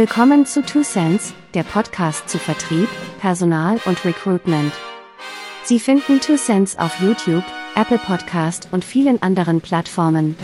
Willkommen 0.00 0.46
zu 0.46 0.62
Two 0.62 0.80
Cents, 0.80 1.34
der 1.52 1.62
Podcast 1.62 2.26
zu 2.26 2.38
Vertrieb, 2.38 2.88
Personal 3.20 3.78
und 3.84 4.02
Recruitment. 4.06 4.72
Sie 5.64 5.78
finden 5.78 6.22
Two 6.22 6.36
Cents 6.36 6.78
auf 6.78 6.98
YouTube, 7.02 7.44
Apple 7.76 7.98
Podcast 7.98 8.68
und 8.72 8.82
vielen 8.82 9.20
anderen 9.20 9.60
Plattformen. 9.60 10.36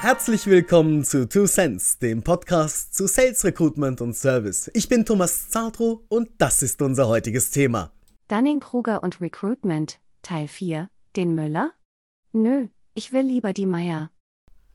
Herzlich 0.00 0.48
willkommen 0.48 1.04
zu 1.04 1.28
Two 1.28 1.46
Cents, 1.46 2.00
dem 2.00 2.24
Podcast 2.24 2.92
zu 2.92 3.06
Sales 3.06 3.44
Recruitment 3.44 4.00
und 4.00 4.16
Service. 4.16 4.68
Ich 4.74 4.88
bin 4.88 5.04
Thomas 5.04 5.48
Zartro 5.48 6.02
und 6.08 6.28
das 6.38 6.64
ist 6.64 6.82
unser 6.82 7.06
heutiges 7.06 7.52
Thema. 7.52 7.92
Dunning-Kruger 8.26 9.04
und 9.04 9.20
Recruitment, 9.20 10.00
Teil 10.22 10.48
4, 10.48 10.88
den 11.16 11.34
Müller? 11.34 11.72
Nö, 12.32 12.68
ich 12.94 13.12
will 13.12 13.26
lieber 13.26 13.52
die 13.52 13.66
Meier. 13.66 14.10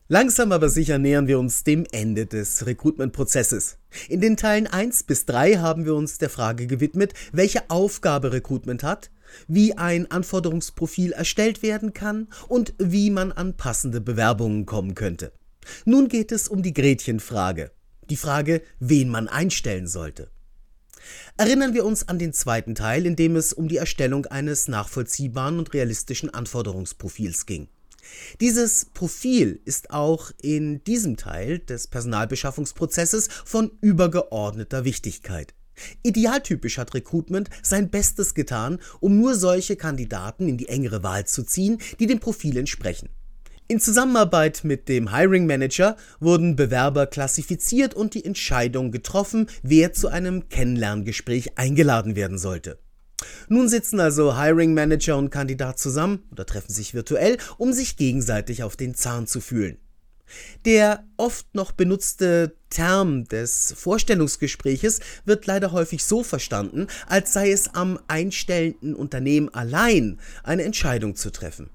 Langsam 0.08 0.52
aber 0.52 0.68
sicher 0.68 0.98
nähern 0.98 1.28
wir 1.28 1.40
uns 1.40 1.64
dem 1.64 1.86
Ende 1.92 2.26
des 2.26 2.66
Recruitment-Prozesses. 2.66 3.78
In 4.10 4.20
den 4.20 4.36
Teilen 4.36 4.68
1 4.68 5.04
bis 5.04 5.26
3 5.26 5.56
haben 5.58 5.86
wir 5.86 5.96
uns 5.96 6.18
der 6.18 6.30
Frage 6.30 6.68
gewidmet, 6.68 7.14
welche 7.32 7.70
Aufgabe 7.70 8.34
Recruitment 8.34 8.84
hat, 8.84 9.10
wie 9.48 9.78
ein 9.78 10.12
Anforderungsprofil 10.12 11.14
erstellt 11.14 11.64
werden 11.64 11.94
kann 11.94 12.28
und 12.50 12.74
wie 12.78 13.10
man 13.10 13.32
an 13.32 13.56
passende 13.56 14.02
Bewerbungen 14.02 14.66
kommen 14.66 14.96
könnte. 14.96 15.32
Nun 15.86 16.10
geht 16.10 16.34
es 16.34 16.50
um 16.50 16.62
die 16.62 16.74
Gretchenfrage, 16.74 17.72
die 18.10 18.18
Frage, 18.18 18.62
wen 18.80 19.08
man 19.08 19.30
einstellen 19.30 19.88
sollte. 19.88 20.30
Erinnern 21.38 21.74
wir 21.74 21.86
uns 21.86 22.08
an 22.08 22.20
den 22.20 22.34
zweiten 22.34 22.76
Teil, 22.76 23.06
in 23.06 23.16
dem 23.16 23.36
es 23.36 23.54
um 23.54 23.68
die 23.68 23.78
Erstellung 23.78 24.26
eines 24.26 24.68
nachvollziehbaren 24.68 25.60
und 25.60 25.74
realistischen 25.74 26.34
Anforderungsprofils 26.34 27.46
ging. 27.46 27.68
Dieses 28.40 28.86
Profil 28.86 29.62
ist 29.66 29.92
auch 29.92 30.32
in 30.42 30.84
diesem 30.84 31.18
Teil 31.18 31.60
des 31.60 31.88
Personalbeschaffungsprozesses 31.88 33.30
von 33.46 33.72
übergeordneter 33.82 34.86
Wichtigkeit. 34.86 35.54
Idealtypisch 36.04 36.78
hat 36.78 36.94
Recruitment 36.94 37.50
sein 37.64 37.90
Bestes 37.90 38.34
getan, 38.34 38.80
um 39.00 39.18
nur 39.18 39.36
solche 39.36 39.76
Kandidaten 39.76 40.48
in 40.48 40.58
die 40.58 40.68
engere 40.68 41.04
Wahl 41.04 41.26
zu 41.26 41.44
ziehen, 41.44 41.80
die 42.00 42.08
dem 42.08 42.20
Profil 42.20 42.58
entsprechen. 42.58 43.10
In 43.72 43.80
Zusammenarbeit 43.80 44.66
mit 44.66 44.90
dem 44.90 45.16
Hiring 45.16 45.46
Manager 45.46 45.96
wurden 46.20 46.58
Bewerber 46.58 47.08
klassifiziert 47.08 47.94
und 47.94 48.16
die 48.16 48.26
Entscheidung 48.26 48.92
getroffen, 48.92 49.48
wer 49.64 49.94
zu 49.94 50.10
einem 50.10 50.50
Kennenlerngespräch 50.50 51.58
eingeladen 51.58 52.18
werden 52.18 52.38
sollte. 52.38 52.80
Nun 53.48 53.70
sitzen 53.70 54.02
also 54.02 54.38
Hiring 54.38 54.74
Manager 54.74 55.18
und 55.18 55.30
Kandidat 55.30 55.80
zusammen 55.80 56.22
oder 56.34 56.46
treffen 56.46 56.74
sich 56.74 56.94
virtuell, 56.94 57.38
um 57.58 57.72
sich 57.72 57.96
gegenseitig 57.96 58.64
auf 58.64 58.76
den 58.76 58.94
Zahn 58.94 59.26
zu 59.26 59.40
fühlen. 59.40 59.78
Der 60.66 61.06
oft 61.16 61.56
noch 61.56 61.72
benutzte 61.72 62.58
Term 62.70 63.24
des 63.30 63.74
Vorstellungsgespräches 63.78 65.00
wird 65.24 65.46
leider 65.46 65.72
häufig 65.72 66.04
so 66.04 66.26
verstanden, 66.26 66.88
als 67.08 67.32
sei 67.32 67.54
es 67.54 67.74
am 67.74 67.98
einstellenden 68.10 68.96
Unternehmen 68.96 69.48
allein, 69.48 70.20
eine 70.44 70.64
Entscheidung 70.64 71.16
zu 71.16 71.32
treffen. 71.32 71.70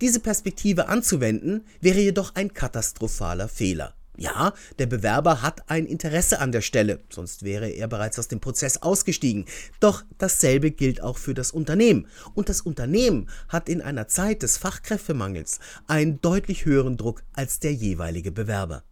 Diese 0.00 0.20
Perspektive 0.20 0.88
anzuwenden, 0.88 1.64
wäre 1.80 2.00
jedoch 2.00 2.34
ein 2.34 2.52
katastrophaler 2.52 3.48
Fehler. 3.48 3.94
Ja, 4.18 4.52
der 4.78 4.86
Bewerber 4.86 5.40
hat 5.40 5.70
ein 5.70 5.86
Interesse 5.86 6.38
an 6.38 6.52
der 6.52 6.60
Stelle, 6.60 7.00
sonst 7.08 7.44
wäre 7.44 7.70
er 7.70 7.88
bereits 7.88 8.18
aus 8.18 8.28
dem 8.28 8.40
Prozess 8.40 8.82
ausgestiegen. 8.82 9.46
Doch 9.80 10.04
dasselbe 10.18 10.70
gilt 10.70 11.02
auch 11.02 11.16
für 11.16 11.32
das 11.32 11.50
Unternehmen. 11.50 12.06
Und 12.34 12.50
das 12.50 12.60
Unternehmen 12.60 13.30
hat 13.48 13.70
in 13.70 13.80
einer 13.80 14.08
Zeit 14.08 14.42
des 14.42 14.58
Fachkräftemangels 14.58 15.60
einen 15.86 16.20
deutlich 16.20 16.66
höheren 16.66 16.98
Druck 16.98 17.22
als 17.32 17.58
der 17.58 17.72
jeweilige 17.72 18.32
Bewerber. 18.32 18.84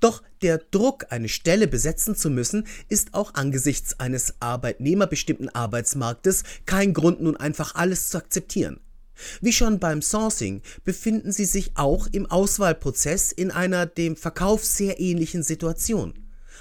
Doch 0.00 0.22
der 0.42 0.58
Druck, 0.58 1.06
eine 1.10 1.28
Stelle 1.28 1.68
besetzen 1.68 2.16
zu 2.16 2.28
müssen, 2.28 2.66
ist 2.88 3.14
auch 3.14 3.34
angesichts 3.34 4.00
eines 4.00 4.34
arbeitnehmerbestimmten 4.40 5.48
Arbeitsmarktes 5.54 6.42
kein 6.66 6.94
Grund, 6.94 7.20
nun 7.20 7.36
einfach 7.36 7.74
alles 7.74 8.10
zu 8.10 8.18
akzeptieren. 8.18 8.80
Wie 9.40 9.52
schon 9.52 9.78
beim 9.78 10.02
Sourcing 10.02 10.62
befinden 10.84 11.32
Sie 11.32 11.44
sich 11.44 11.72
auch 11.74 12.06
im 12.12 12.26
Auswahlprozess 12.26 13.32
in 13.32 13.50
einer 13.50 13.86
dem 13.86 14.16
Verkauf 14.16 14.64
sehr 14.64 15.00
ähnlichen 15.00 15.42
Situation. 15.42 16.14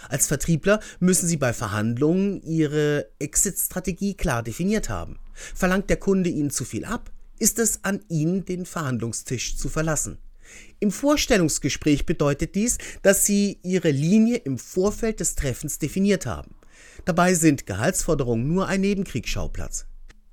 Als 0.10 0.28
Vertriebler 0.28 0.80
müssen 1.00 1.28
Sie 1.28 1.38
bei 1.38 1.54
Verhandlungen 1.54 2.42
Ihre 2.44 3.08
Exit-Strategie 3.20 4.14
klar 4.14 4.44
definiert 4.44 4.90
haben. 4.90 5.20
Verlangt 5.34 5.90
der 5.90 5.98
Kunde 5.98 6.30
Ihnen 6.30 6.52
zu 6.52 6.64
viel 6.64 6.86
ab, 6.86 7.12
ist 7.40 7.60
es 7.60 7.84
an 7.84 8.02
Ihnen, 8.08 8.46
den 8.46 8.66
Verhandlungstisch 8.66 9.58
zu 9.58 9.68
verlassen. 9.68 10.18
Im 10.80 10.92
Vorstellungsgespräch 10.92 12.06
bedeutet 12.06 12.56
dies, 12.56 12.78
dass 13.02 13.26
Sie 13.26 13.60
Ihre 13.64 13.92
Linie 13.92 14.38
im 14.38 14.58
Vorfeld 14.58 15.20
des 15.20 15.36
Treffens 15.36 15.80
definiert 15.80 16.26
haben. 16.26 16.56
Dabei 17.04 17.34
sind 17.34 17.66
Gehaltsforderungen 17.66 18.48
nur 18.48 18.68
ein 18.68 18.82
Nebenkriegsschauplatz. 18.82 19.86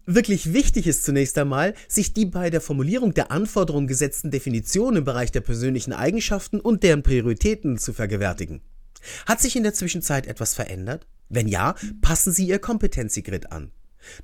Wirklich 0.06 0.52
wichtig 0.52 0.88
ist 0.88 1.04
zunächst 1.04 1.38
einmal, 1.38 1.74
sich 1.86 2.12
die 2.12 2.26
bei 2.26 2.50
der 2.50 2.60
Formulierung 2.60 3.14
der 3.14 3.30
Anforderungen 3.30 3.86
gesetzten 3.86 4.30
Definitionen 4.30 4.98
im 4.98 5.04
Bereich 5.04 5.30
der 5.30 5.42
persönlichen 5.42 5.92
Eigenschaften 5.92 6.58
und 6.58 6.82
deren 6.82 7.04
Prioritäten 7.04 7.78
zu 7.78 7.92
vergewärtigen. 7.92 8.62
Hat 9.26 9.40
sich 9.40 9.54
in 9.54 9.62
der 9.62 9.74
Zwischenzeit 9.74 10.26
etwas 10.26 10.54
verändert? 10.54 11.06
Wenn 11.28 11.46
ja, 11.46 11.76
passen 12.00 12.32
Sie 12.32 12.46
Ihr 12.46 12.58
Kompetenzigrid 12.58 13.52
an. 13.52 13.70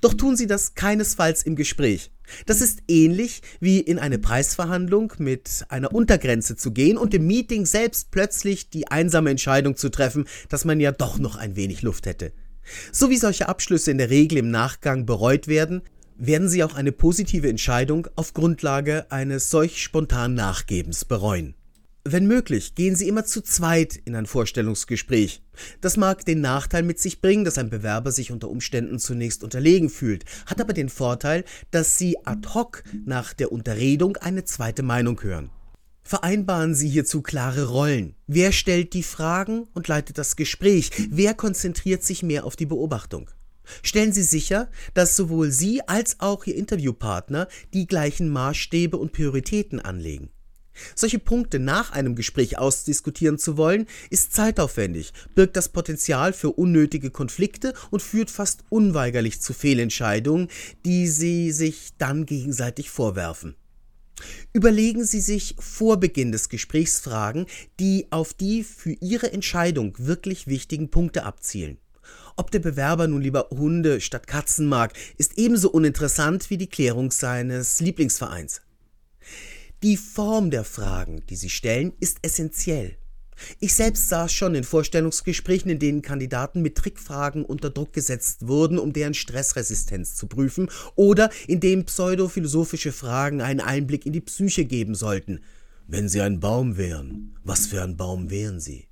Doch 0.00 0.14
tun 0.14 0.36
Sie 0.36 0.48
das 0.48 0.74
keinesfalls 0.74 1.44
im 1.44 1.54
Gespräch. 1.54 2.10
Das 2.46 2.60
ist 2.60 2.80
ähnlich 2.88 3.42
wie 3.60 3.78
in 3.78 3.98
eine 3.98 4.18
Preisverhandlung 4.18 5.12
mit 5.18 5.64
einer 5.68 5.94
Untergrenze 5.94 6.56
zu 6.56 6.72
gehen 6.72 6.98
und 6.98 7.14
im 7.14 7.26
Meeting 7.26 7.64
selbst 7.64 8.10
plötzlich 8.10 8.70
die 8.70 8.88
einsame 8.88 9.30
Entscheidung 9.30 9.76
zu 9.76 9.88
treffen, 9.88 10.26
dass 10.48 10.64
man 10.64 10.80
ja 10.80 10.90
doch 10.92 11.18
noch 11.18 11.36
ein 11.36 11.54
wenig 11.54 11.82
Luft 11.82 12.06
hätte. 12.06 12.32
So 12.92 13.10
wie 13.10 13.16
solche 13.16 13.48
Abschlüsse 13.48 13.90
in 13.90 13.98
der 13.98 14.10
Regel 14.10 14.38
im 14.38 14.50
Nachgang 14.50 15.06
bereut 15.06 15.48
werden, 15.48 15.82
werden 16.16 16.48
sie 16.48 16.64
auch 16.64 16.74
eine 16.74 16.92
positive 16.92 17.48
Entscheidung 17.48 18.08
auf 18.16 18.34
Grundlage 18.34 19.10
eines 19.10 19.50
solch 19.50 19.82
spontanen 19.82 20.34
Nachgebens 20.34 21.04
bereuen. 21.04 21.54
Wenn 22.04 22.26
möglich, 22.26 22.74
gehen 22.74 22.96
Sie 22.96 23.06
immer 23.06 23.26
zu 23.26 23.42
zweit 23.42 23.94
in 23.96 24.16
ein 24.16 24.24
Vorstellungsgespräch. 24.24 25.42
Das 25.82 25.98
mag 25.98 26.24
den 26.24 26.40
Nachteil 26.40 26.82
mit 26.82 26.98
sich 26.98 27.20
bringen, 27.20 27.44
dass 27.44 27.58
ein 27.58 27.68
Bewerber 27.68 28.12
sich 28.12 28.32
unter 28.32 28.48
Umständen 28.48 28.98
zunächst 28.98 29.44
unterlegen 29.44 29.90
fühlt, 29.90 30.24
hat 30.46 30.58
aber 30.58 30.72
den 30.72 30.88
Vorteil, 30.88 31.44
dass 31.70 31.98
Sie 31.98 32.16
ad 32.24 32.48
hoc 32.54 32.82
nach 33.04 33.34
der 33.34 33.52
Unterredung 33.52 34.16
eine 34.16 34.44
zweite 34.44 34.82
Meinung 34.82 35.22
hören. 35.22 35.50
Vereinbaren 36.08 36.74
Sie 36.74 36.88
hierzu 36.88 37.20
klare 37.20 37.68
Rollen. 37.68 38.14
Wer 38.26 38.52
stellt 38.52 38.94
die 38.94 39.02
Fragen 39.02 39.68
und 39.74 39.88
leitet 39.88 40.16
das 40.16 40.36
Gespräch? 40.36 40.90
Wer 41.10 41.34
konzentriert 41.34 42.02
sich 42.02 42.22
mehr 42.22 42.46
auf 42.46 42.56
die 42.56 42.64
Beobachtung? 42.64 43.28
Stellen 43.82 44.14
Sie 44.14 44.22
sicher, 44.22 44.70
dass 44.94 45.16
sowohl 45.16 45.50
Sie 45.50 45.86
als 45.86 46.20
auch 46.20 46.46
Ihr 46.46 46.56
Interviewpartner 46.56 47.46
die 47.74 47.86
gleichen 47.86 48.30
Maßstäbe 48.30 48.96
und 48.96 49.12
Prioritäten 49.12 49.80
anlegen. 49.80 50.30
Solche 50.94 51.18
Punkte 51.18 51.58
nach 51.58 51.92
einem 51.92 52.14
Gespräch 52.14 52.56
ausdiskutieren 52.56 53.36
zu 53.36 53.58
wollen, 53.58 53.84
ist 54.08 54.32
zeitaufwendig, 54.32 55.12
birgt 55.34 55.58
das 55.58 55.68
Potenzial 55.68 56.32
für 56.32 56.52
unnötige 56.52 57.10
Konflikte 57.10 57.74
und 57.90 58.00
führt 58.00 58.30
fast 58.30 58.64
unweigerlich 58.70 59.42
zu 59.42 59.52
Fehlentscheidungen, 59.52 60.48
die 60.86 61.06
Sie 61.06 61.52
sich 61.52 61.98
dann 61.98 62.24
gegenseitig 62.24 62.88
vorwerfen. 62.88 63.56
Überlegen 64.52 65.04
Sie 65.04 65.20
sich 65.20 65.54
vor 65.58 65.98
Beginn 65.98 66.32
des 66.32 66.48
Gesprächs 66.48 67.00
Fragen, 67.00 67.46
die 67.80 68.06
auf 68.10 68.34
die 68.34 68.64
für 68.64 68.92
Ihre 69.00 69.32
Entscheidung 69.32 69.94
wirklich 69.98 70.46
wichtigen 70.46 70.90
Punkte 70.90 71.24
abzielen. 71.24 71.78
Ob 72.36 72.50
der 72.50 72.60
Bewerber 72.60 73.08
nun 73.08 73.20
lieber 73.20 73.48
Hunde 73.50 74.00
statt 74.00 74.26
Katzen 74.26 74.66
mag, 74.66 74.92
ist 75.16 75.38
ebenso 75.38 75.70
uninteressant 75.70 76.50
wie 76.50 76.56
die 76.56 76.68
Klärung 76.68 77.10
seines 77.10 77.80
Lieblingsvereins. 77.80 78.62
Die 79.82 79.96
Form 79.96 80.50
der 80.50 80.64
Fragen, 80.64 81.24
die 81.26 81.36
Sie 81.36 81.50
stellen, 81.50 81.92
ist 82.00 82.18
essentiell. 82.22 82.96
Ich 83.60 83.74
selbst 83.74 84.08
saß 84.08 84.32
schon 84.32 84.54
in 84.54 84.64
Vorstellungsgesprächen, 84.64 85.70
in 85.70 85.78
denen 85.78 86.02
Kandidaten 86.02 86.62
mit 86.62 86.76
Trickfragen 86.76 87.44
unter 87.44 87.70
Druck 87.70 87.92
gesetzt 87.92 88.46
wurden, 88.46 88.78
um 88.78 88.92
deren 88.92 89.14
Stressresistenz 89.14 90.14
zu 90.14 90.26
prüfen, 90.26 90.70
oder 90.94 91.30
in 91.46 91.60
denen 91.60 91.84
pseudophilosophische 91.84 92.92
Fragen 92.92 93.40
einen 93.40 93.60
Einblick 93.60 94.06
in 94.06 94.12
die 94.12 94.20
Psyche 94.20 94.64
geben 94.64 94.94
sollten. 94.94 95.40
Wenn 95.86 96.08
Sie 96.08 96.20
ein 96.20 96.40
Baum 96.40 96.76
wären, 96.76 97.38
was 97.44 97.66
für 97.66 97.82
ein 97.82 97.96
Baum 97.96 98.30
wären 98.30 98.60
Sie? 98.60 98.88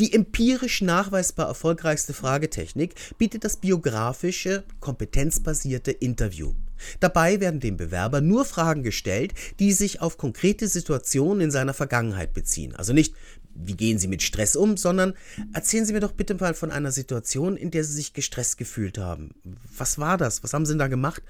Die 0.00 0.12
empirisch 0.12 0.80
nachweisbar 0.80 1.46
erfolgreichste 1.46 2.14
Fragetechnik 2.14 2.94
bietet 3.18 3.44
das 3.44 3.58
biografische, 3.58 4.64
kompetenzbasierte 4.80 5.92
Interview. 5.92 6.54
Dabei 7.00 7.40
werden 7.40 7.60
dem 7.60 7.76
Bewerber 7.76 8.20
nur 8.20 8.44
Fragen 8.44 8.82
gestellt, 8.82 9.34
die 9.58 9.72
sich 9.72 10.00
auf 10.00 10.16
konkrete 10.16 10.68
Situationen 10.68 11.42
in 11.42 11.50
seiner 11.50 11.74
Vergangenheit 11.74 12.34
beziehen. 12.34 12.74
Also 12.74 12.92
nicht, 12.92 13.14
wie 13.54 13.76
gehen 13.76 13.98
Sie 13.98 14.08
mit 14.08 14.22
Stress 14.22 14.56
um, 14.56 14.76
sondern 14.76 15.14
erzählen 15.52 15.86
Sie 15.86 15.92
mir 15.92 16.00
doch 16.00 16.12
bitte 16.12 16.34
mal 16.34 16.54
von 16.54 16.70
einer 16.70 16.92
Situation, 16.92 17.56
in 17.56 17.70
der 17.70 17.84
Sie 17.84 17.94
sich 17.94 18.12
gestresst 18.12 18.58
gefühlt 18.58 18.98
haben. 18.98 19.34
Was 19.76 19.98
war 19.98 20.18
das? 20.18 20.42
Was 20.42 20.52
haben 20.52 20.66
Sie 20.66 20.72
denn 20.72 20.78
da 20.78 20.88
gemacht? 20.88 21.22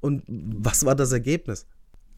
Und 0.00 0.22
was 0.26 0.84
war 0.84 0.96
das 0.96 1.12
Ergebnis? 1.12 1.66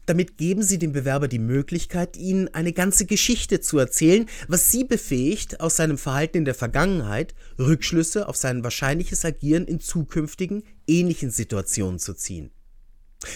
Damit 0.05 0.37
geben 0.37 0.61
Sie 0.61 0.77
dem 0.77 0.91
Bewerber 0.91 1.27
die 1.27 1.39
Möglichkeit, 1.39 2.15
Ihnen 2.15 2.47
eine 2.53 2.73
ganze 2.73 3.05
Geschichte 3.05 3.59
zu 3.59 3.79
erzählen, 3.79 4.27
was 4.47 4.71
Sie 4.71 4.83
befähigt, 4.83 5.61
aus 5.61 5.77
seinem 5.77 5.97
Verhalten 5.97 6.37
in 6.37 6.45
der 6.45 6.53
Vergangenheit 6.53 7.33
Rückschlüsse 7.57 8.27
auf 8.27 8.35
sein 8.35 8.63
wahrscheinliches 8.63 9.25
Agieren 9.25 9.65
in 9.65 9.79
zukünftigen 9.79 10.63
ähnlichen 10.87 11.31
Situationen 11.31 11.97
zu 11.97 12.13
ziehen. 12.13 12.51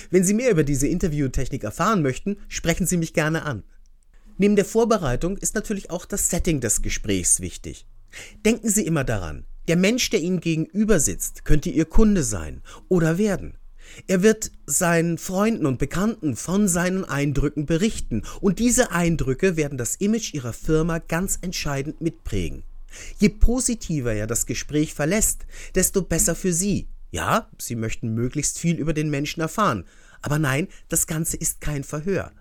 Wenn 0.09 0.23
Sie 0.23 0.33
mehr 0.33 0.51
über 0.51 0.63
diese 0.63 0.87
Interviewtechnik 0.87 1.63
erfahren 1.63 2.01
möchten, 2.01 2.37
sprechen 2.47 2.87
Sie 2.87 2.97
mich 2.97 3.13
gerne 3.13 3.43
an. 3.43 3.63
Neben 4.37 4.55
der 4.55 4.65
Vorbereitung 4.65 5.37
ist 5.37 5.55
natürlich 5.55 5.89
auch 5.89 6.05
das 6.05 6.29
Setting 6.29 6.61
des 6.61 6.81
Gesprächs 6.81 7.41
wichtig. 7.41 7.85
Denken 8.45 8.69
Sie 8.69 8.85
immer 8.85 9.03
daran, 9.03 9.45
der 9.67 9.75
Mensch, 9.75 10.09
der 10.09 10.21
Ihnen 10.21 10.39
gegenüber 10.39 10.99
sitzt, 10.99 11.45
könnte 11.45 11.69
Ihr 11.69 11.85
Kunde 11.85 12.23
sein 12.23 12.61
oder 12.87 13.17
werden. 13.17 13.57
Er 14.07 14.23
wird 14.23 14.51
seinen 14.65 15.17
Freunden 15.17 15.65
und 15.65 15.79
Bekannten 15.79 16.35
von 16.35 16.67
seinen 16.67 17.05
Eindrücken 17.05 17.65
berichten 17.65 18.23
und 18.39 18.59
diese 18.59 18.91
Eindrücke 18.91 19.57
werden 19.57 19.77
das 19.77 19.95
Image 19.95 20.33
ihrer 20.33 20.53
Firma 20.53 20.99
ganz 20.99 21.39
entscheidend 21.41 22.01
mitprägen. 22.01 22.63
Je 23.19 23.29
positiver 23.29 24.13
er 24.13 24.27
das 24.27 24.45
Gespräch 24.45 24.93
verlässt, 24.93 25.45
desto 25.75 26.01
besser 26.01 26.35
für 26.35 26.53
Sie. 26.53 26.87
Ja, 27.11 27.49
Sie 27.57 27.75
möchten 27.75 28.13
möglichst 28.13 28.59
viel 28.59 28.77
über 28.77 28.93
den 28.93 29.09
Menschen 29.09 29.41
erfahren, 29.41 29.85
aber 30.21 30.39
nein, 30.39 30.67
das 30.89 31.07
Ganze 31.07 31.37
ist 31.37 31.61
kein 31.61 31.83
Verhör. 31.83 32.31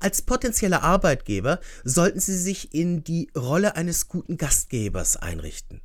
Als 0.00 0.22
potenzieller 0.22 0.82
Arbeitgeber 0.82 1.60
sollten 1.84 2.20
Sie 2.20 2.38
sich 2.38 2.74
in 2.74 3.04
die 3.04 3.30
Rolle 3.36 3.76
eines 3.76 4.08
guten 4.08 4.36
Gastgebers 4.36 5.16
einrichten. 5.16 5.80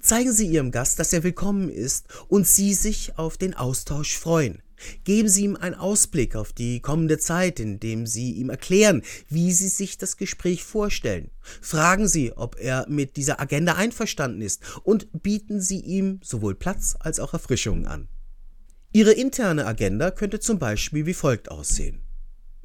Zeigen 0.00 0.32
Sie 0.32 0.46
Ihrem 0.46 0.70
Gast, 0.70 0.98
dass 0.98 1.12
er 1.12 1.22
willkommen 1.22 1.68
ist 1.68 2.06
und 2.28 2.46
Sie 2.46 2.72
sich 2.74 3.18
auf 3.18 3.36
den 3.36 3.54
Austausch 3.54 4.16
freuen. 4.16 4.62
Geben 5.04 5.28
Sie 5.28 5.44
ihm 5.44 5.56
einen 5.56 5.74
Ausblick 5.74 6.36
auf 6.36 6.52
die 6.52 6.80
kommende 6.80 7.18
Zeit, 7.18 7.60
indem 7.60 8.06
Sie 8.06 8.32
ihm 8.32 8.50
erklären, 8.50 9.02
wie 9.28 9.52
Sie 9.52 9.68
sich 9.68 9.98
das 9.98 10.16
Gespräch 10.16 10.64
vorstellen. 10.64 11.30
Fragen 11.60 12.08
Sie, 12.08 12.32
ob 12.32 12.56
er 12.58 12.86
mit 12.88 13.16
dieser 13.16 13.40
Agenda 13.40 13.74
einverstanden 13.74 14.42
ist 14.42 14.62
und 14.82 15.08
bieten 15.22 15.60
Sie 15.60 15.80
ihm 15.80 16.20
sowohl 16.22 16.54
Platz 16.54 16.96
als 16.98 17.20
auch 17.20 17.32
Erfrischungen 17.32 17.86
an. 17.86 18.08
Ihre 18.92 19.12
interne 19.12 19.66
Agenda 19.66 20.10
könnte 20.10 20.40
zum 20.40 20.58
Beispiel 20.58 21.06
wie 21.06 21.14
folgt 21.14 21.50
aussehen. 21.50 22.00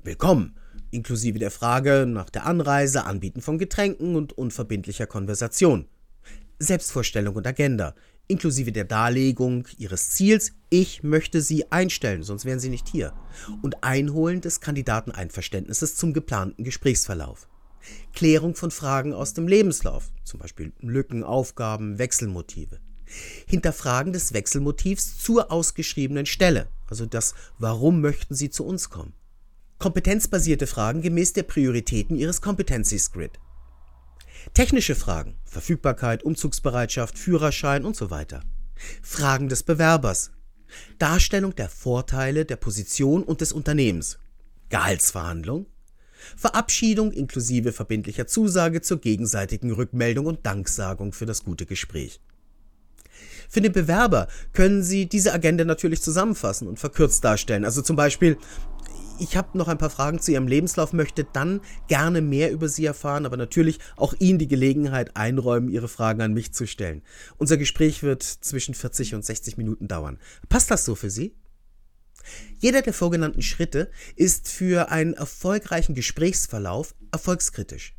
Willkommen, 0.04 0.56
inklusive 0.92 1.38
der 1.40 1.52
Frage 1.52 2.06
nach 2.08 2.30
der 2.30 2.46
Anreise, 2.46 3.06
Anbieten 3.06 3.42
von 3.42 3.58
Getränken 3.58 4.16
und 4.16 4.34
unverbindlicher 4.34 5.08
Konversation. 5.08 5.88
Selbstvorstellung 6.60 7.36
und 7.36 7.46
Agenda, 7.46 7.94
inklusive 8.28 8.72
der 8.72 8.86
Darlegung 8.86 9.68
Ihres 9.78 10.12
Ziels, 10.12 10.54
ich 10.82 11.04
möchte 11.04 11.42
Sie 11.42 11.72
einstellen, 11.72 12.24
sonst 12.24 12.44
wären 12.44 12.60
Sie 12.60 12.70
nicht 12.70 12.90
hier, 12.90 13.14
und 13.62 13.84
Einholen 13.84 14.42
des 14.42 14.60
Kandidateneinverständnisses 14.60 15.96
zum 15.96 16.14
geplanten 16.14 16.66
Gesprächsverlauf. 16.66 17.48
Klärung 18.14 18.56
von 18.56 18.72
Fragen 18.72 19.14
aus 19.14 19.34
dem 19.34 19.48
Lebenslauf, 19.48 20.12
zum 20.26 20.42
Beispiel 20.42 20.74
Lücken, 20.82 21.24
Aufgaben, 21.24 21.98
Wechselmotive. 21.98 22.80
Hinterfragen 23.46 24.12
des 24.12 24.34
Wechselmotivs 24.34 25.18
zur 25.18 25.50
ausgeschriebenen 25.50 26.26
Stelle, 26.26 26.68
also 26.88 27.06
das 27.06 27.36
Warum 27.58 28.02
möchten 28.02 28.36
Sie 28.36 28.50
zu 28.50 28.66
uns 28.66 28.90
kommen. 28.90 29.14
Kompetenzbasierte 29.78 30.68
Fragen 30.68 31.02
gemäß 31.02 31.34
der 31.34 31.44
Prioritäten 31.44 32.18
Ihres 32.18 32.42
Competencies 32.42 33.12
Grid. 33.12 33.40
Technische 34.54 34.96
Fragen, 34.96 35.38
Verfügbarkeit, 35.46 36.24
Umzugsbereitschaft, 36.24 37.18
Führerschein 37.18 37.86
und 37.86 37.96
so 37.96 38.10
weiter. 38.10 38.42
Fragen 39.02 39.48
des 39.48 39.64
Bewerbers. 39.64 40.32
Darstellung 41.00 41.56
der 41.56 41.70
Vorteile 41.70 42.46
der 42.46 42.56
Position 42.56 43.24
und 43.24 43.42
des 43.42 43.54
Unternehmens. 43.54 44.20
Gehaltsverhandlung. 44.70 45.68
Verabschiedung 46.36 47.12
inklusive 47.12 47.72
verbindlicher 47.72 48.28
Zusage 48.28 48.82
zur 48.82 49.00
gegenseitigen 49.00 49.72
Rückmeldung 49.72 50.26
und 50.26 50.46
Danksagung 50.46 51.14
für 51.14 51.26
das 51.26 51.44
gute 51.44 51.66
Gespräch. 51.66 52.20
Für 53.48 53.62
den 53.62 53.72
Bewerber 53.72 54.28
können 54.54 54.84
Sie 54.84 55.08
diese 55.08 55.34
Agenda 55.34 55.66
natürlich 55.66 56.02
zusammenfassen 56.02 56.68
und 56.68 56.80
verkürzt 56.80 57.24
darstellen. 57.24 57.64
Also 57.64 57.82
zum 57.82 57.96
Beispiel, 57.96 58.38
ich 59.20 59.38
habe 59.38 59.58
noch 59.58 59.68
ein 59.68 59.78
paar 59.78 59.90
Fragen 59.90 60.20
zu 60.20 60.32
Ihrem 60.32 60.48
Lebenslauf, 60.48 60.94
möchte 60.94 61.24
dann 61.24 61.62
gerne 61.88 62.22
mehr 62.22 62.52
über 62.52 62.70
Sie 62.70 62.86
erfahren, 62.86 63.26
aber 63.26 63.38
natürlich 63.38 63.80
auch 63.96 64.14
Ihnen 64.20 64.40
die 64.40 64.48
Gelegenheit 64.48 65.16
einräumen, 65.16 65.70
Ihre 65.70 65.88
Fragen 65.88 66.22
an 66.22 66.34
mich 66.34 66.54
zu 66.54 66.68
stellen. 66.68 67.02
Unser 67.38 67.58
Gespräch 67.58 68.04
wird 68.04 68.24
zwischen 68.24 68.74
40 68.74 69.16
und 69.16 69.26
60 69.26 69.58
Minuten 69.58 69.88
dauern. 69.88 70.20
Passt 70.50 70.72
das 70.72 70.86
so 70.86 70.96
für 70.96 71.10
Sie? 71.10 71.36
Jeder 72.60 72.82
der 72.82 72.94
vorgenannten 72.94 73.42
Schritte 73.42 73.92
ist 74.16 74.50
für 74.50 74.90
einen 74.92 75.14
erfolgreichen 75.14 75.94
Gesprächsverlauf 75.94 76.96
erfolgskritisch. 77.12 77.96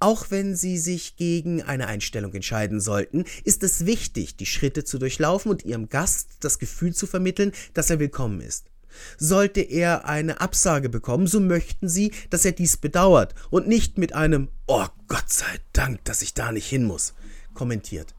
Auch 0.00 0.30
wenn 0.30 0.56
Sie 0.56 0.78
sich 0.78 1.16
gegen 1.16 1.62
eine 1.62 1.86
Einstellung 1.86 2.32
entscheiden 2.34 2.80
sollten, 2.80 3.24
ist 3.44 3.62
es 3.62 3.86
wichtig, 3.86 4.36
die 4.36 4.46
Schritte 4.46 4.84
zu 4.84 4.98
durchlaufen 4.98 5.50
und 5.50 5.64
Ihrem 5.64 5.88
Gast 5.88 6.38
das 6.40 6.58
Gefühl 6.58 6.94
zu 6.94 7.06
vermitteln, 7.06 7.52
dass 7.74 7.90
er 7.90 8.00
willkommen 8.00 8.40
ist. 8.40 8.72
Sollte 9.18 9.60
er 9.60 10.06
eine 10.06 10.40
Absage 10.40 10.88
bekommen, 10.88 11.26
so 11.26 11.40
möchten 11.40 11.88
Sie, 11.88 12.12
dass 12.30 12.44
er 12.44 12.52
dies 12.52 12.76
bedauert 12.76 13.34
und 13.50 13.68
nicht 13.68 13.98
mit 13.98 14.14
einem 14.14 14.48
Oh 14.66 14.86
Gott 15.08 15.30
sei 15.30 15.58
Dank, 15.72 16.04
dass 16.04 16.22
ich 16.22 16.34
da 16.34 16.52
nicht 16.52 16.66
hin 16.66 16.84
muss 16.84 17.14
kommentiert. 17.54 18.14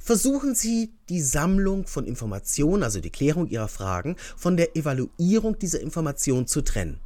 Versuchen 0.00 0.54
Sie, 0.54 0.92
die 1.08 1.20
Sammlung 1.20 1.86
von 1.86 2.06
Informationen, 2.06 2.82
also 2.82 3.00
die 3.00 3.10
Klärung 3.10 3.48
Ihrer 3.48 3.68
Fragen, 3.68 4.16
von 4.36 4.56
der 4.56 4.76
Evaluierung 4.76 5.58
dieser 5.58 5.80
Informationen 5.80 6.46
zu 6.46 6.62
trennen. 6.62 7.00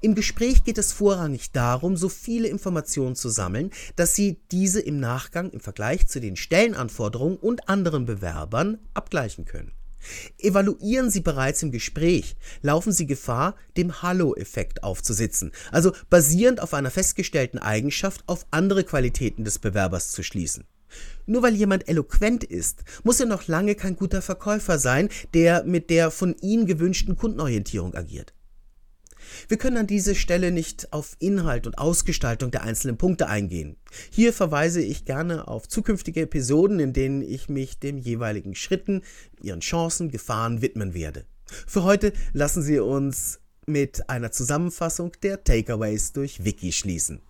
Im 0.00 0.14
Gespräch 0.14 0.64
geht 0.64 0.78
es 0.78 0.92
vorrangig 0.92 1.50
darum, 1.50 1.96
so 1.96 2.08
viele 2.08 2.48
Informationen 2.48 3.16
zu 3.16 3.28
sammeln, 3.28 3.70
dass 3.96 4.14
Sie 4.14 4.38
diese 4.52 4.80
im 4.80 5.00
Nachgang 5.00 5.50
im 5.50 5.60
Vergleich 5.60 6.06
zu 6.06 6.20
den 6.20 6.36
Stellenanforderungen 6.36 7.36
und 7.36 7.68
anderen 7.68 8.06
Bewerbern 8.06 8.78
abgleichen 8.94 9.44
können. 9.44 9.72
Evaluieren 10.38 11.10
Sie 11.10 11.20
bereits 11.20 11.62
im 11.62 11.72
Gespräch, 11.72 12.36
laufen 12.62 12.92
Sie 12.92 13.06
Gefahr, 13.06 13.56
dem 13.76 14.02
Hallo-Effekt 14.02 14.82
aufzusitzen, 14.82 15.52
also 15.70 15.92
basierend 16.10 16.60
auf 16.60 16.74
einer 16.74 16.90
festgestellten 16.90 17.58
Eigenschaft 17.58 18.24
auf 18.26 18.46
andere 18.50 18.84
Qualitäten 18.84 19.44
des 19.44 19.58
Bewerbers 19.58 20.12
zu 20.12 20.22
schließen. 20.22 20.64
Nur 21.26 21.42
weil 21.42 21.54
jemand 21.54 21.88
eloquent 21.88 22.44
ist, 22.44 22.84
muss 23.02 23.18
er 23.20 23.26
noch 23.26 23.48
lange 23.48 23.74
kein 23.74 23.96
guter 23.96 24.22
Verkäufer 24.22 24.78
sein, 24.78 25.08
der 25.32 25.64
mit 25.64 25.90
der 25.90 26.10
von 26.10 26.36
Ihnen 26.40 26.66
gewünschten 26.66 27.16
Kundenorientierung 27.16 27.94
agiert. 27.94 28.34
Wir 29.48 29.56
können 29.56 29.76
an 29.76 29.86
dieser 29.86 30.14
Stelle 30.14 30.50
nicht 30.50 30.92
auf 30.92 31.16
Inhalt 31.18 31.66
und 31.66 31.78
Ausgestaltung 31.78 32.50
der 32.50 32.62
einzelnen 32.62 32.96
Punkte 32.96 33.28
eingehen. 33.28 33.76
Hier 34.10 34.32
verweise 34.32 34.80
ich 34.80 35.04
gerne 35.04 35.48
auf 35.48 35.68
zukünftige 35.68 36.22
Episoden, 36.22 36.80
in 36.80 36.92
denen 36.92 37.22
ich 37.22 37.48
mich 37.48 37.78
den 37.78 37.98
jeweiligen 37.98 38.54
Schritten, 38.54 39.02
ihren 39.42 39.60
Chancen, 39.60 40.10
Gefahren 40.10 40.62
widmen 40.62 40.94
werde. 40.94 41.24
Für 41.66 41.84
heute 41.84 42.12
lassen 42.32 42.62
Sie 42.62 42.78
uns 42.78 43.40
mit 43.66 44.08
einer 44.08 44.32
Zusammenfassung 44.32 45.12
der 45.22 45.44
Takeaways 45.44 46.12
durch 46.12 46.44
Wiki 46.44 46.72
schließen. 46.72 47.20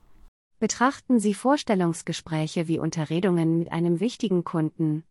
Betrachten 0.59 1.21
Sie 1.21 1.35
Vorstellungsgespräche 1.35 2.69
wie 2.69 2.79
Unterredungen 2.79 3.59
mit 3.59 3.71
einem 3.73 4.01
wichtigen 4.01 4.45
Kunden. 4.45 5.05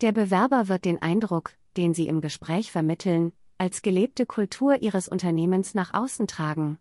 Der 0.00 0.12
Bewerber 0.12 0.68
wird 0.68 0.84
den 0.84 1.02
Eindruck, 1.02 1.52
den 1.76 1.94
Sie 1.94 2.08
im 2.08 2.20
Gespräch 2.20 2.72
vermitteln, 2.72 3.32
als 3.64 3.80
gelebte 3.80 4.26
Kultur 4.26 4.82
Ihres 4.82 5.08
Unternehmens 5.08 5.72
nach 5.72 5.94
außen 5.94 6.26
tragen. 6.26 6.76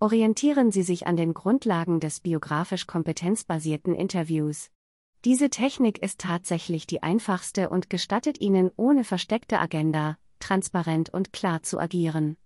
Orientieren 0.00 0.72
Sie 0.72 0.82
sich 0.82 1.06
an 1.06 1.16
den 1.16 1.34
Grundlagen 1.34 2.00
des 2.00 2.18
biografisch 2.18 2.88
kompetenzbasierten 2.88 3.94
Interviews. 3.94 4.72
Diese 5.24 5.48
Technik 5.48 6.02
ist 6.02 6.18
tatsächlich 6.18 6.88
die 6.88 7.04
einfachste 7.04 7.70
und 7.70 7.88
gestattet 7.90 8.40
Ihnen 8.40 8.72
ohne 8.74 9.04
versteckte 9.04 9.60
Agenda, 9.60 10.18
transparent 10.40 11.14
und 11.14 11.32
klar 11.32 11.62
zu 11.62 11.78
agieren. 11.78 12.36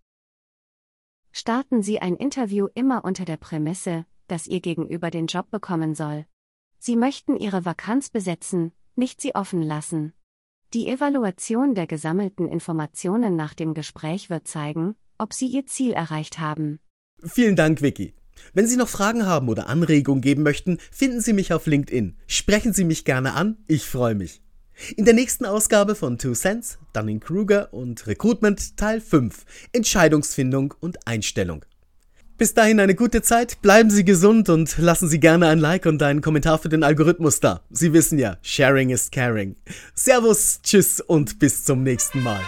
Starten 1.32 1.82
Sie 1.82 2.00
ein 2.00 2.16
Interview 2.16 2.68
immer 2.74 3.02
unter 3.02 3.24
der 3.24 3.38
Prämisse, 3.38 4.04
dass 4.26 4.46
Ihr 4.46 4.60
Gegenüber 4.60 5.10
den 5.10 5.26
Job 5.26 5.50
bekommen 5.50 5.94
soll. 5.94 6.26
Sie 6.78 6.96
möchten 6.96 7.38
Ihre 7.38 7.64
Vakanz 7.64 8.10
besetzen, 8.10 8.72
nicht 8.94 9.22
sie 9.22 9.34
offen 9.34 9.62
lassen. 9.62 10.12
Die 10.72 10.86
Evaluation 10.86 11.74
der 11.74 11.88
gesammelten 11.88 12.46
Informationen 12.46 13.34
nach 13.34 13.54
dem 13.54 13.74
Gespräch 13.74 14.30
wird 14.30 14.46
zeigen, 14.46 14.94
ob 15.18 15.34
Sie 15.34 15.48
Ihr 15.48 15.66
Ziel 15.66 15.92
erreicht 15.92 16.38
haben. 16.38 16.78
Vielen 17.24 17.56
Dank, 17.56 17.82
Vicky. 17.82 18.14
Wenn 18.54 18.68
Sie 18.68 18.76
noch 18.76 18.88
Fragen 18.88 19.26
haben 19.26 19.48
oder 19.48 19.66
Anregungen 19.66 20.20
geben 20.22 20.44
möchten, 20.44 20.78
finden 20.92 21.20
Sie 21.20 21.32
mich 21.32 21.52
auf 21.52 21.66
LinkedIn. 21.66 22.16
Sprechen 22.28 22.72
Sie 22.72 22.84
mich 22.84 23.04
gerne 23.04 23.34
an, 23.34 23.56
ich 23.66 23.84
freue 23.84 24.14
mich. 24.14 24.42
In 24.96 25.04
der 25.04 25.14
nächsten 25.14 25.44
Ausgabe 25.44 25.96
von 25.96 26.18
Two 26.18 26.34
Cents, 26.34 26.78
Dunning-Kruger 26.92 27.74
und 27.74 28.06
Recruitment 28.06 28.76
Teil 28.76 29.00
5 29.00 29.44
Entscheidungsfindung 29.72 30.74
und 30.78 31.04
Einstellung. 31.04 31.64
Bis 32.40 32.54
dahin 32.54 32.80
eine 32.80 32.94
gute 32.94 33.20
Zeit, 33.20 33.60
bleiben 33.60 33.90
Sie 33.90 34.02
gesund 34.02 34.48
und 34.48 34.78
lassen 34.78 35.10
Sie 35.10 35.20
gerne 35.20 35.48
ein 35.48 35.58
Like 35.58 35.84
und 35.84 36.02
einen 36.02 36.22
Kommentar 36.22 36.58
für 36.58 36.70
den 36.70 36.82
Algorithmus 36.82 37.38
da. 37.38 37.60
Sie 37.68 37.92
wissen 37.92 38.18
ja, 38.18 38.38
Sharing 38.40 38.88
is 38.88 39.10
Caring. 39.10 39.56
Servus, 39.94 40.58
Tschüss 40.62 41.02
und 41.02 41.38
bis 41.38 41.64
zum 41.64 41.82
nächsten 41.82 42.22
Mal. 42.22 42.40